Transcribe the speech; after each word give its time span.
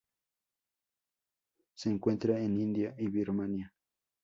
Se 1.75 1.91
encuentra 1.91 2.39
en 2.39 2.57
India 2.59 2.95
y 2.97 3.07
Birmania. 3.07 3.71